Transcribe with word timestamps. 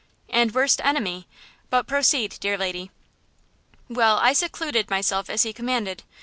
"And 0.29 0.51
worst 0.55 0.81
enemy! 0.83 1.27
But 1.69 1.85
proceed, 1.85 2.37
dear 2.39 2.57
lady." 2.57 2.89
"Well, 3.87 4.17
I 4.17 4.33
secluded 4.33 4.89
myself 4.89 5.29
as 5.29 5.43
he 5.43 5.53
commanded. 5.53 6.01